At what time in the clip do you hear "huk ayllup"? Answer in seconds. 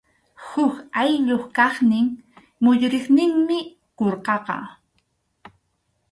0.45-1.43